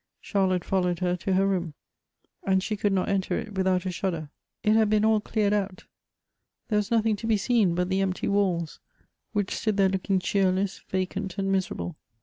Charlotte 0.19 0.65
followed 0.65 0.97
her 0.97 1.15
to 1.15 1.33
her 1.33 1.45
room,' 1.45 1.75
and 2.43 2.63
she 2.63 2.75
could 2.75 2.91
not 2.91 3.07
enter 3.07 3.37
it 3.37 3.53
without 3.53 3.85
a 3.85 3.91
shudder. 3.91 4.31
It 4.63 4.73
had 4.75 4.89
been 4.89 5.05
all 5.05 5.19
cleared 5.21 5.53
out. 5.53 5.85
There 6.69 6.77
was 6.77 6.89
nothing 6.89 7.15
to 7.17 7.27
be 7.27 7.37
seen 7.37 7.75
but 7.75 7.89
the 7.89 8.01
empty 8.01 8.27
walls, 8.27 8.79
which 9.33 9.53
stood 9.53 9.77
there 9.77 9.89
looking 9.89 10.17
cbeerless, 10.17 10.83
vacant, 10.89 11.37
and 11.37 11.51
miser 11.51 11.75
able. 11.75 11.97